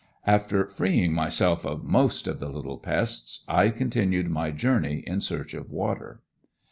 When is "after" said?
0.25-0.65